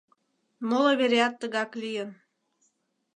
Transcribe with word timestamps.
Моло 0.67 0.91
вереат 0.99 1.33
тыгак 1.41 1.71
лийын. 1.81 2.09